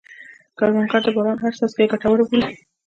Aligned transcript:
کروندګر 0.57 1.01
د 1.03 1.07
باران 1.15 1.37
هره 1.41 1.55
څاڅکه 1.59 1.89
ګټوره 1.91 2.23
بولي 2.29 2.51